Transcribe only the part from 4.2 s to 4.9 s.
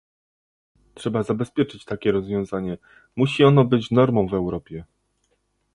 w Europie